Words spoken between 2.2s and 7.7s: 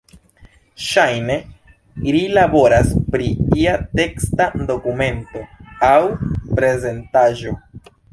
laboras pri ia teksta dokumento aŭ prezentaĵo.